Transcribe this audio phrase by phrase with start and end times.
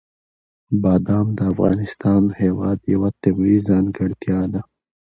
[0.81, 4.61] بادام د افغانستان هېواد یوه طبیعي ځانګړتیا ده.